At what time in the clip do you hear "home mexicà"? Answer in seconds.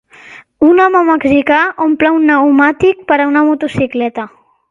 0.85-1.59